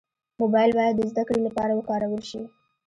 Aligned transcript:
موبایل 0.41 0.71
باید 0.77 0.95
د 0.97 1.01
زدهکړې 1.11 1.39
لپاره 1.47 1.71
وکارول 1.75 2.21
شي. 2.29 2.41